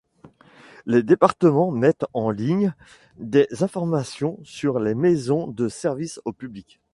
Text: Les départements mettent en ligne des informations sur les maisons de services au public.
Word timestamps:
Les 0.87 1.03
départements 1.03 1.69
mettent 1.69 2.07
en 2.13 2.31
ligne 2.31 2.73
des 3.19 3.47
informations 3.61 4.39
sur 4.43 4.79
les 4.79 4.95
maisons 4.95 5.45
de 5.45 5.69
services 5.69 6.19
au 6.25 6.33
public. 6.33 6.81